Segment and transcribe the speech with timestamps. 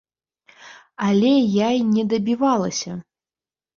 [1.09, 1.27] Але
[1.65, 2.91] я й не дабівалася!